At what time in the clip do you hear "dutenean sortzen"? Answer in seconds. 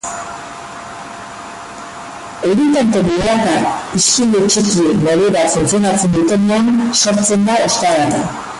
6.17-7.45